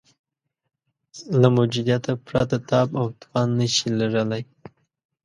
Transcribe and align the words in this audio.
له 1.39 1.47
موجودیته 1.57 2.11
پرته 2.27 2.57
تاب 2.69 2.87
او 2.99 3.07
توان 3.21 3.47
نه 3.59 3.67
شي 3.75 3.87
لرلای. 3.99 4.43